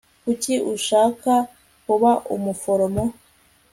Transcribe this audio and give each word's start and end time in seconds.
kuki 0.23 0.53
ushaka 0.73 1.33
kuba 1.85 2.11
umuforomo 2.35 3.03